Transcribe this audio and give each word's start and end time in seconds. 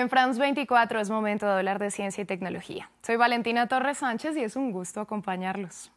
En 0.00 0.08
France 0.08 0.40
24 0.40 0.98
es 0.98 1.10
momento 1.10 1.44
de 1.44 1.52
hablar 1.52 1.78
de 1.78 1.90
ciencia 1.90 2.22
y 2.22 2.24
tecnología. 2.24 2.88
Soy 3.02 3.16
Valentina 3.16 3.68
Torres 3.68 3.98
Sánchez 3.98 4.34
y 4.38 4.40
es 4.42 4.56
un 4.56 4.72
gusto 4.72 5.02
acompañarlos. 5.02 5.92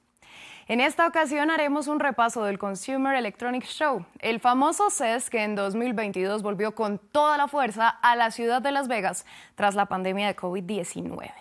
En 0.67 0.81
esta 0.81 1.07
ocasión 1.07 1.49
haremos 1.49 1.87
un 1.87 2.01
repaso 2.01 2.43
del 2.43 2.59
Consumer 2.59 3.15
Electronics 3.15 3.69
Show, 3.69 4.05
el 4.19 4.41
famoso 4.41 4.89
CES 4.89 5.29
que 5.29 5.43
en 5.43 5.55
2022 5.55 6.43
volvió 6.43 6.75
con 6.75 6.99
toda 6.99 7.37
la 7.37 7.47
fuerza 7.47 7.87
a 7.87 8.17
la 8.17 8.29
ciudad 8.31 8.61
de 8.61 8.73
Las 8.73 8.89
Vegas 8.89 9.25
tras 9.55 9.73
la 9.73 9.85
pandemia 9.85 10.27
de 10.27 10.35
COVID-19. 10.35 11.31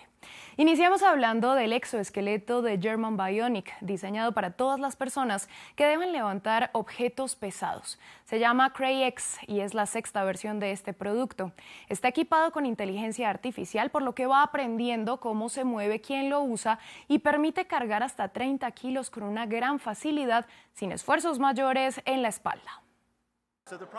Iniciamos 0.55 1.01
hablando 1.01 1.55
del 1.55 1.73
exoesqueleto 1.73 2.61
de 2.61 2.77
German 2.77 3.17
Bionic, 3.17 3.73
diseñado 3.81 4.33
para 4.33 4.51
todas 4.51 4.79
las 4.79 4.95
personas 4.95 5.49
que 5.75 5.87
deben 5.87 6.11
levantar 6.11 6.69
objetos 6.73 7.35
pesados. 7.35 7.97
Se 8.25 8.37
llama 8.37 8.71
CrayX 8.71 9.39
y 9.47 9.61
es 9.61 9.73
la 9.73 9.87
sexta 9.87 10.23
versión 10.23 10.59
de 10.59 10.71
este 10.71 10.93
producto. 10.93 11.53
Está 11.89 12.09
equipado 12.09 12.51
con 12.51 12.67
inteligencia 12.67 13.31
artificial, 13.31 13.89
por 13.89 14.03
lo 14.03 14.13
que 14.13 14.27
va 14.27 14.43
aprendiendo 14.43 15.19
cómo 15.19 15.49
se 15.49 15.63
mueve 15.63 16.01
quien 16.01 16.29
lo 16.29 16.43
usa 16.43 16.77
y 17.07 17.19
permite 17.19 17.65
cargar 17.65 18.03
hasta 18.03 18.27
30 18.27 18.69
kilos 18.73 19.09
con 19.09 19.23
una 19.23 19.47
gran 19.47 19.79
facilidad, 19.79 20.45
sin 20.73 20.91
esfuerzos 20.91 21.39
mayores 21.39 21.99
en 22.05 22.21
la 22.21 22.27
espalda. 22.27 22.82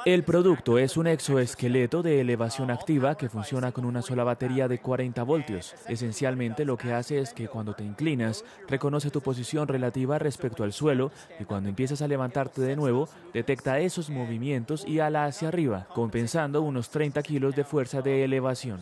El 0.05 0.25
producto 0.25 0.79
es 0.79 0.99
un 0.99 1.07
exoesqueleto 1.07 2.03
de 2.03 2.21
elevación 2.21 2.71
activa 2.71 3.17
que 3.17 3.31
funciona 3.31 3.73
con 3.73 3.87
una 3.87 4.03
sola 4.03 4.23
batería 4.23 4.69
de 4.69 4.79
40 4.79 5.23
voltios. 5.23 5.75
Esencialmente 5.89 6.67
lo 6.67 6.77
que 6.77 6.93
hace 6.93 7.19
es 7.19 7.33
que 7.33 7.49
cuando 7.49 7.75
te 7.75 7.83
inclinas, 7.83 8.45
reconoce 8.69 9.11
tu 9.11 9.23
posición 9.23 9.67
relativa 9.67 10.19
respecto 10.19 10.65
al 10.65 10.75
suelo 10.75 11.11
y 11.41 11.45
cuando 11.45 11.71
empiezas 11.71 12.03
a 12.03 12.09
levantarte 12.09 12.61
de 12.61 12.77
nuevo, 12.77 13.09
detecta 13.33 13.79
esos 13.79 14.11
movimientos 14.11 14.87
y 14.87 15.01
ala 15.01 15.25
hacia 15.25 15.49
arriba, 15.49 15.87
compensando 15.95 16.61
unos 16.61 16.91
30 16.91 17.23
kilos 17.23 17.57
de 17.57 17.65
fuerza 17.65 18.03
de 18.03 18.23
elevación. 18.23 18.81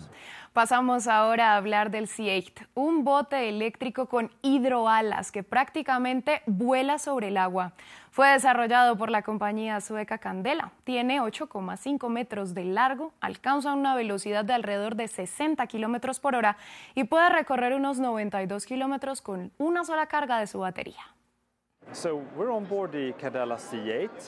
Pasamos 0.53 1.07
ahora 1.07 1.53
a 1.53 1.57
hablar 1.57 1.91
del 1.91 2.09
C8, 2.09 2.67
un 2.75 3.05
bote 3.05 3.49
eléctrico 3.49 4.05
con 4.05 4.31
hidroalas 4.43 5.33
que 5.33 5.43
prácticamente 5.43 6.43
vuela 6.45 6.99
sobre 6.99 7.29
el 7.29 7.39
agua. 7.39 7.73
Fue 8.11 8.29
desarrollado 8.29 8.99
por 8.99 9.09
la 9.09 9.23
compañía 9.23 9.81
sueca 9.81 10.19
Candela. 10.19 10.73
Tiene 10.85 11.23
8,5 11.23 12.11
metros 12.11 12.53
de 12.53 12.67
largo, 12.67 13.15
alcanza 13.23 13.73
una 13.73 13.95
velocidad 13.95 14.45
de 14.45 14.53
alrededor 14.53 14.95
de 14.95 15.09
60 15.09 15.67
kilómetros 15.69 16.21
por 16.21 16.35
hora 16.35 16.59
y 16.95 17.05
puede 17.05 17.31
recorrer 17.31 17.73
unos 17.73 17.99
92 17.99 18.67
kilómetros 18.67 19.23
con 19.23 19.53
una 19.57 19.87
sola 19.87 20.05
carga 20.05 20.39
de 20.39 20.47
su 20.47 20.59
batería. 20.59 21.01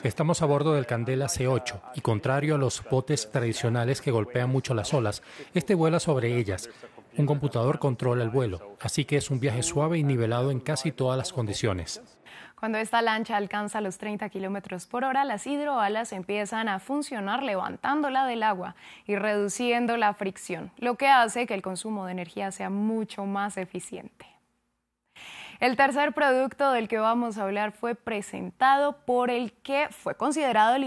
Estamos 0.03 0.41
a 0.41 0.45
bordo 0.45 0.73
del 0.73 0.85
Candela 0.85 1.25
C8 1.25 1.81
y 1.95 2.01
contrario 2.01 2.55
a 2.55 2.57
los 2.57 2.83
botes 2.89 3.31
tradicionales 3.31 4.01
que 4.01 4.11
golpean 4.11 4.49
mucho 4.49 4.73
las 4.73 4.93
olas, 4.93 5.23
este 5.53 5.73
vuela 5.73 5.99
sobre 5.99 6.37
ellas. 6.37 6.69
Un 7.17 7.25
computador 7.25 7.79
controla 7.79 8.23
el 8.23 8.29
vuelo, 8.29 8.75
así 8.81 9.05
que 9.05 9.17
es 9.17 9.31
un 9.31 9.39
viaje 9.39 9.63
suave 9.63 9.97
y 9.97 10.03
nivelado 10.03 10.51
en 10.51 10.59
casi 10.59 10.91
todas 10.91 11.17
las 11.17 11.33
condiciones. 11.33 12.01
Cuando 12.59 12.77
esta 12.77 13.01
lancha 13.01 13.37
alcanza 13.37 13.81
los 13.81 13.97
30 13.97 14.29
kilómetros 14.29 14.85
por 14.85 15.03
hora, 15.03 15.23
las 15.23 15.45
hidroalas 15.47 16.13
empiezan 16.13 16.67
a 16.67 16.79
funcionar 16.79 17.43
levantándola 17.43 18.25
del 18.25 18.43
agua 18.43 18.75
y 19.05 19.15
reduciendo 19.15 19.97
la 19.97 20.13
fricción, 20.13 20.71
lo 20.77 20.95
que 20.95 21.07
hace 21.07 21.47
que 21.47 21.53
el 21.53 21.61
consumo 21.61 22.05
de 22.05 22.13
energía 22.13 22.51
sea 22.51 22.69
mucho 22.69 23.25
más 23.25 23.57
eficiente. 23.57 24.34
El 25.65 25.77
tercer 25.77 26.13
producto 26.13 26.71
del 26.73 26.87
que 26.87 26.99
vamos 26.99 27.39
a 27.39 27.41
hablar 27.41 27.71
fue 27.71 27.95
presentado 27.95 28.97
por 29.03 29.31
el 29.31 29.51
que 29.51 29.87
fue 29.89 30.13
considerado 30.13 30.75
el, 30.75 30.83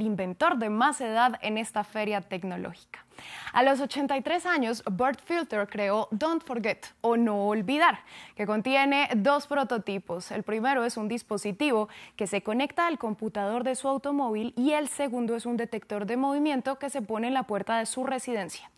inventor 0.00 0.56
de 0.56 0.70
más 0.70 1.02
edad 1.02 1.38
en 1.42 1.58
esta 1.58 1.84
feria 1.84 2.22
tecnológica. 2.22 3.05
A 3.52 3.62
los 3.62 3.80
83 3.80 4.46
años, 4.46 4.82
Bert 4.90 5.20
Filter 5.24 5.66
creó 5.68 6.08
Don't 6.10 6.42
Forget 6.44 6.86
o 7.00 7.16
No 7.16 7.48
Olvidar, 7.48 8.00
que 8.34 8.46
contiene 8.46 9.08
dos 9.16 9.46
prototipos. 9.46 10.30
El 10.30 10.42
primero 10.42 10.84
es 10.84 10.96
un 10.96 11.08
dispositivo 11.08 11.88
que 12.16 12.26
se 12.26 12.42
conecta 12.42 12.86
al 12.86 12.98
computador 12.98 13.64
de 13.64 13.74
su 13.74 13.88
automóvil 13.88 14.52
y 14.56 14.72
el 14.72 14.88
segundo 14.88 15.36
es 15.36 15.46
un 15.46 15.56
detector 15.56 16.06
de 16.06 16.16
movimiento 16.16 16.78
que 16.78 16.90
se 16.90 17.02
pone 17.02 17.28
en 17.28 17.34
la 17.34 17.44
puerta 17.44 17.78
de 17.78 17.86
su 17.86 18.04
residencia. 18.04 18.70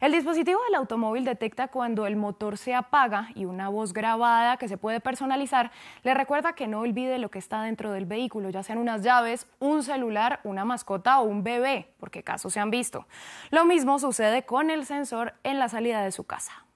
El 0.00 0.10
dispositivo 0.10 0.58
del 0.64 0.74
automóvil 0.74 1.24
detecta 1.24 1.68
cuando 1.68 2.06
el 2.06 2.16
motor 2.16 2.58
se 2.58 2.74
apaga 2.74 3.28
y 3.36 3.44
una 3.44 3.68
voz 3.68 3.92
grabada 3.92 4.56
que 4.56 4.66
se 4.66 4.76
puede 4.76 4.98
personalizar 4.98 5.70
le 6.02 6.12
recuerda 6.14 6.54
que 6.54 6.66
no 6.66 6.80
olvide 6.80 7.18
lo 7.18 7.30
que 7.30 7.38
está 7.38 7.62
dentro 7.62 7.92
del 7.92 8.04
vehículo, 8.06 8.50
ya 8.50 8.62
sean 8.62 8.78
unas 8.78 9.02
llaves, 9.02 9.46
un 9.60 9.82
celular, 9.82 10.40
una 10.44 10.64
mascota 10.64 11.20
o 11.20 11.24
un 11.24 11.44
bebé, 11.44 11.88
porque 12.00 12.22
casos 12.22 12.52
se 12.52 12.60
han 12.60 12.70
visto. 12.70 13.06
Lo 13.50 13.64
mismo 13.64 13.81
sucede 13.98 14.44
con 14.44 14.70
el 14.70 14.86
sensor 14.86 15.34
en 15.42 15.58
la 15.58 15.68
salida 15.68 16.02
de 16.02 16.12
su 16.12 16.24
casa. 16.24 16.66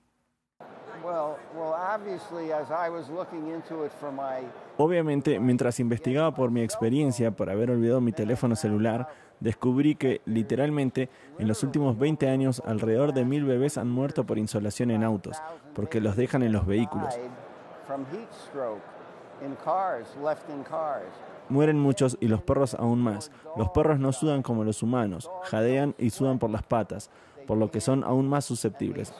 Obviamente, 4.77 5.39
mientras 5.39 5.79
investigaba 5.79 6.35
por 6.35 6.51
mi 6.51 6.63
experiencia 6.63 7.31
por 7.31 7.49
haber 7.51 7.71
olvidado 7.71 8.01
mi 8.01 8.13
teléfono 8.13 8.57
celular, 8.57 9.09
descubrí 9.41 9.95
que, 9.95 10.21
literalmente, 10.25 11.09
en 11.39 11.49
los 11.49 11.63
últimos 11.63 11.99
20 11.99 12.29
años, 12.29 12.63
alrededor 12.67 13.13
de 13.13 13.25
mil 13.25 13.45
bebés 13.45 13.79
han 13.79 13.89
muerto 13.89 14.25
por 14.25 14.39
insolación 14.39 14.91
en 14.91 15.05
autos, 15.05 15.41
porque 15.75 16.01
los 16.01 16.17
dejan 16.17 16.43
en 16.43 16.53
los 16.53 16.67
vehículos. 16.67 17.15
Mueren 21.49 21.79
muchos 21.79 22.17
y 22.21 22.29
los 22.29 22.43
perros 22.43 22.75
aún 22.75 23.01
más. 23.01 23.31
Los 23.57 23.71
perros 23.71 23.99
no 23.99 24.13
sudan 24.13 24.43
como 24.43 24.65
los 24.65 24.83
humanos, 24.83 25.31
jadean 25.45 25.95
y 25.99 26.11
sudan 26.11 26.39
por 26.39 26.51
las 26.51 26.63
patas, 26.63 27.11
por 27.47 27.59
lo 27.59 27.71
que 27.71 27.81
son 27.81 28.05
aún 28.05 28.29
más 28.29 28.45
susceptibles. 28.45 29.13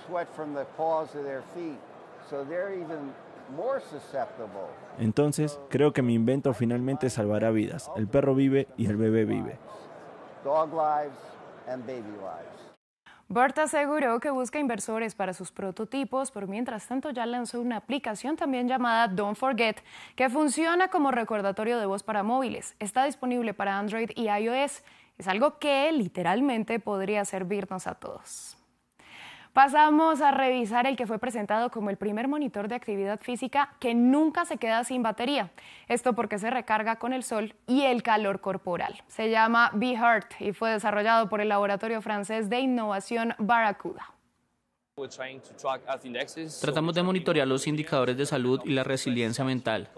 Entonces, 4.99 5.61
creo 5.69 5.93
que 5.93 6.03
mi 6.03 6.15
invento 6.15 6.53
finalmente 6.53 7.11
salvará 7.11 7.51
vidas. 7.51 7.91
El 7.97 8.09
perro 8.09 8.35
vive 8.35 8.67
y 8.77 8.87
el 8.87 8.97
bebé 8.97 9.25
vive. 9.25 9.59
Bert 13.29 13.59
aseguró 13.59 14.21
que 14.21 14.31
busca 14.31 14.61
inversores 14.61 15.17
para 15.17 15.33
sus 15.33 15.51
prototipos, 15.51 16.31
pero 16.31 16.47
mientras 16.47 16.87
tanto 16.87 17.11
ya 17.11 17.27
lanzó 17.27 17.61
una 17.61 17.79
aplicación 17.79 18.37
también 18.37 18.69
llamada 18.69 19.09
Don't 19.09 19.37
Forget, 19.37 19.79
que 20.15 20.31
funciona 20.31 20.89
como 20.89 21.11
recordatorio 21.11 21.81
de 21.81 21.87
voz 21.87 22.05
para 22.05 22.23
móviles. 22.23 22.77
Está 22.79 23.05
disponible 23.05 23.53
para 23.53 23.79
Android 23.79 24.11
y 24.15 24.29
iOS. 24.29 24.85
Es 25.19 25.27
algo 25.27 25.59
que 25.59 25.91
literalmente 25.91 26.79
podría 26.79 27.25
servirnos 27.25 27.89
a 27.89 27.95
todos. 27.97 28.56
Pasamos 29.57 30.21
a 30.21 30.33
revisar 30.33 30.87
el 30.87 30.97
que 30.97 31.07
fue 31.07 31.19
presentado 31.19 31.71
como 31.71 31.89
el 31.89 31.97
primer 31.97 32.29
monitor 32.29 32.69
de 32.69 32.75
actividad 32.75 33.19
física 33.19 33.75
que 33.81 33.95
nunca 33.95 34.45
se 34.45 34.59
queda 34.59 34.85
sin 34.85 35.03
batería. 35.03 35.51
Esto 35.89 36.13
porque 36.13 36.39
se 36.39 36.51
recarga 36.51 36.97
con 36.97 37.15
el 37.15 37.23
sol 37.23 37.55
y 37.67 37.81
el 37.85 38.03
calor 38.03 38.43
corporal. 38.43 39.03
Se 39.07 39.31
llama 39.31 39.73
Heart 39.81 40.43
y 40.43 40.53
fue 40.53 40.73
desarrollado 40.73 41.31
por 41.31 41.41
el 41.41 41.49
laboratorio 41.49 42.03
francés 42.03 42.51
de 42.51 42.61
innovación 42.61 43.35
Barracuda. 43.39 44.13
Tratamos 46.61 46.95
de 46.95 47.03
monitorear 47.03 47.49
los 47.49 47.67
indicadores 47.67 48.19
de 48.19 48.27
salud 48.27 48.61
y 48.63 48.75
la 48.75 48.85
resiliencia 48.85 49.43
mental. 49.43 49.89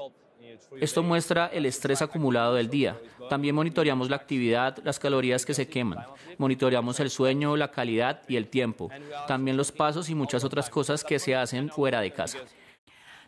Esto 0.81 1.03
muestra 1.03 1.47
el 1.47 1.67
estrés 1.67 2.03
acumulado 2.03 2.55
del 2.55 2.71
día. 2.71 2.97
También 3.29 3.55
monitoreamos 3.55 4.11
la 4.11 4.17
actividad, 4.17 4.79
las 4.85 4.99
calorías 4.99 5.45
que 5.45 5.55
se 5.55 5.69
queman. 5.69 6.05
Monitoreamos 6.39 7.01
el 7.01 7.11
sueño, 7.11 7.57
la 7.57 7.71
calidad 7.71 8.23
y 8.29 8.37
el 8.37 8.49
tiempo. 8.49 8.91
También 9.27 9.57
los 9.57 9.73
pasos 9.73 10.09
y 10.11 10.15
muchas 10.15 10.45
otras 10.45 10.71
cosas 10.71 11.05
que 11.05 11.19
se 11.19 11.35
hacen 11.37 11.69
fuera 11.69 12.01
de 12.01 12.13
casa. 12.13 12.39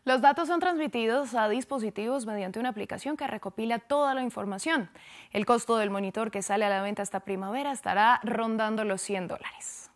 Los 0.04 0.22
datos 0.22 0.48
son 0.48 0.60
transmitidos 0.60 1.34
a 1.34 1.48
dispositivos 1.50 2.24
mediante 2.24 2.58
una 2.58 2.70
aplicación 2.70 3.18
que 3.18 3.26
recopila 3.26 3.78
toda 3.78 4.14
la 4.14 4.22
información. 4.22 4.88
El 5.30 5.44
costo 5.44 5.76
del 5.76 5.90
monitor 5.90 6.30
que 6.30 6.40
sale 6.40 6.64
a 6.64 6.70
la 6.70 6.82
venta 6.82 7.02
esta 7.02 7.20
primavera 7.20 7.70
estará 7.70 8.18
rondando 8.22 8.84
los 8.84 9.02
100 9.02 9.28
dólares. 9.28 9.90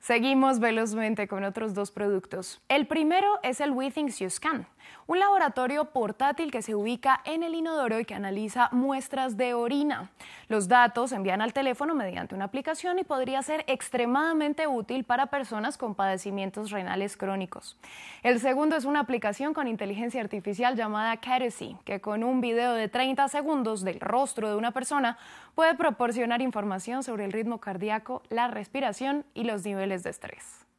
Seguimos 0.00 0.60
velozmente 0.60 1.28
con 1.28 1.44
otros 1.44 1.74
dos 1.74 1.90
productos. 1.90 2.62
El 2.68 2.86
primero 2.86 3.38
es 3.42 3.60
el 3.60 3.72
We 3.72 3.90
Things 3.90 4.18
You 4.18 4.30
Scan, 4.30 4.66
un 5.06 5.18
laboratorio 5.18 5.86
portátil 5.86 6.50
que 6.50 6.62
se 6.62 6.74
ubica 6.74 7.20
en 7.24 7.42
el 7.42 7.54
inodoro 7.54 8.00
y 8.00 8.04
que 8.04 8.14
analiza 8.14 8.68
muestras 8.72 9.36
de 9.36 9.54
orina. 9.54 10.10
Los 10.48 10.68
datos 10.68 11.10
se 11.10 11.16
envían 11.16 11.40
al 11.40 11.52
teléfono 11.52 11.94
mediante 11.94 12.34
una 12.34 12.46
aplicación 12.46 12.98
y 12.98 13.04
podría 13.04 13.42
ser 13.42 13.64
extremadamente 13.66 14.66
útil 14.66 15.04
para 15.04 15.26
personas 15.26 15.76
con 15.76 15.94
padecimientos 15.94 16.70
renales 16.70 17.16
crónicos. 17.16 17.76
El 18.22 18.40
segundo 18.40 18.76
es 18.76 18.84
una 18.84 19.00
aplicación 19.00 19.54
con 19.54 19.68
inteligencia 19.68 20.20
artificial 20.20 20.76
llamada 20.76 21.16
Catesy, 21.18 21.76
que 21.84 22.00
con 22.00 22.24
un 22.24 22.40
video 22.40 22.74
de 22.74 22.88
30 22.88 23.28
segundos 23.28 23.82
del 23.82 24.00
rostro 24.00 24.48
de 24.48 24.56
una 24.56 24.72
persona 24.72 25.18
puede 25.54 25.74
proporcionar 25.74 26.42
información 26.42 27.02
sobre 27.02 27.24
el 27.24 27.32
ritmo 27.32 27.58
cardíaco, 27.58 28.22
la 28.28 28.48
respiración 28.48 29.24
y 29.34 29.44
los 29.44 29.64
niveles 29.64 30.02
de 30.02 30.10
estrés. 30.10 30.69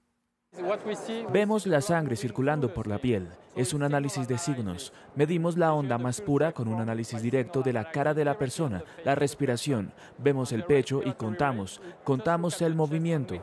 Vemos 1.31 1.65
la 1.65 1.81
sangre 1.81 2.15
circulando 2.15 2.74
por 2.74 2.88
la 2.88 2.98
piel. 2.98 3.30
Es 3.56 3.74
un 3.74 3.83
análisis 3.83 4.27
de 4.27 4.38
signos. 4.38 4.94
Medimos 5.15 5.57
la 5.57 5.74
onda 5.74 5.98
más 5.98 6.21
pura 6.21 6.51
con 6.51 6.68
un 6.68 6.80
análisis 6.80 7.21
directo 7.21 7.62
de 7.62 7.74
la 7.74 7.92
cara 7.92 8.13
de 8.13 8.25
la 8.25 8.38
persona, 8.38 8.83
la 9.03 9.15
respiración. 9.15 9.94
Vemos 10.18 10.51
el 10.51 10.63
pecho 10.63 11.01
y 11.03 11.13
contamos. 11.13 11.81
Contamos 12.03 12.62
el 12.62 12.75
movimiento. 12.75 13.36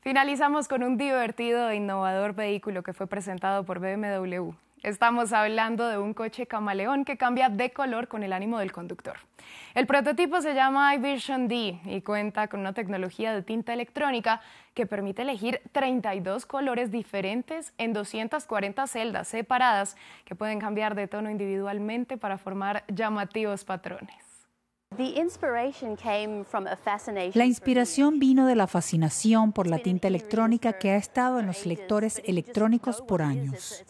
Finalizamos 0.00 0.68
con 0.68 0.82
un 0.82 0.96
divertido 0.96 1.68
e 1.70 1.76
innovador 1.76 2.34
vehículo 2.34 2.82
que 2.82 2.92
fue 2.92 3.06
presentado 3.06 3.64
por 3.64 3.80
BMW. 3.80 4.52
Estamos 4.86 5.32
hablando 5.32 5.88
de 5.88 5.98
un 5.98 6.14
coche 6.14 6.46
camaleón 6.46 7.04
que 7.04 7.16
cambia 7.16 7.48
de 7.48 7.72
color 7.72 8.06
con 8.06 8.22
el 8.22 8.32
ánimo 8.32 8.60
del 8.60 8.70
conductor. 8.70 9.16
El 9.74 9.84
prototipo 9.84 10.40
se 10.40 10.54
llama 10.54 10.94
iVision 10.94 11.48
D 11.48 11.80
y 11.86 12.02
cuenta 12.02 12.46
con 12.46 12.60
una 12.60 12.72
tecnología 12.72 13.34
de 13.34 13.42
tinta 13.42 13.72
electrónica 13.72 14.40
que 14.74 14.86
permite 14.86 15.22
elegir 15.22 15.60
32 15.72 16.46
colores 16.46 16.92
diferentes 16.92 17.72
en 17.78 17.94
240 17.94 18.86
celdas 18.86 19.26
separadas 19.26 19.96
que 20.24 20.36
pueden 20.36 20.60
cambiar 20.60 20.94
de 20.94 21.08
tono 21.08 21.32
individualmente 21.32 22.16
para 22.16 22.38
formar 22.38 22.84
llamativos 22.86 23.64
patrones. 23.64 24.25
La 27.34 27.44
inspiración 27.44 28.18
vino 28.18 28.46
de 28.46 28.56
la 28.56 28.66
fascinación 28.66 29.52
por 29.52 29.66
la 29.66 29.78
tinta 29.78 30.08
electrónica 30.08 30.74
que 30.74 30.90
ha 30.90 30.96
estado 30.96 31.40
en 31.40 31.46
los 31.46 31.66
lectores 31.66 32.22
electrónicos 32.24 33.02
por 33.02 33.22
años. 33.22 33.84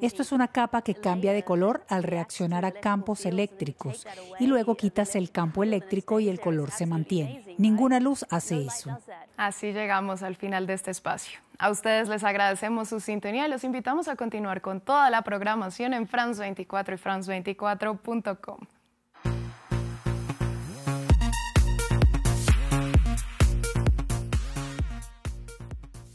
Esto 0.00 0.22
es 0.22 0.32
una 0.32 0.48
capa 0.48 0.82
que 0.82 0.94
cambia 0.94 1.32
de 1.32 1.44
color 1.44 1.82
al 1.88 2.02
reaccionar 2.02 2.64
a 2.64 2.72
campos 2.72 3.26
eléctricos 3.26 4.06
y 4.38 4.46
luego 4.46 4.76
quitas 4.76 5.14
el 5.16 5.30
campo 5.30 5.62
eléctrico 5.62 6.20
y 6.20 6.28
el 6.28 6.40
color 6.40 6.70
se 6.70 6.86
mantiene. 6.86 7.54
Ninguna 7.58 8.00
luz 8.00 8.24
hace 8.30 8.64
eso. 8.64 8.98
Así 9.36 9.72
llegamos 9.72 10.22
al 10.22 10.36
final 10.36 10.66
de 10.66 10.74
este 10.74 10.90
espacio. 10.90 11.40
A 11.58 11.70
ustedes 11.70 12.08
les 12.08 12.24
agradecemos 12.24 12.88
su 12.88 13.00
sintonía 13.00 13.46
y 13.46 13.50
los 13.50 13.64
invitamos 13.64 14.08
a 14.08 14.16
continuar 14.16 14.62
con 14.62 14.80
toda 14.80 15.10
la 15.10 15.22
programación 15.22 15.92
en 15.92 16.08
France24 16.08 16.94
y 16.94 16.96
France24.com. 16.96 18.79